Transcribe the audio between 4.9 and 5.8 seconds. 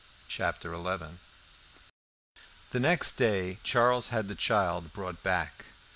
brought back.